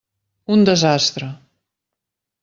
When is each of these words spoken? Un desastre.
Un 0.53 0.63
desastre. 0.69 1.27